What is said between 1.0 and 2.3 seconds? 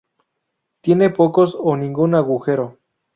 pocos o ningún